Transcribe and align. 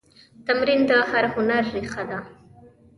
تمرین 0.45 0.81
د 0.89 0.91
هر 1.11 1.25
هنر 1.33 1.63
ریښه 1.75 2.03
ده. 2.09 2.19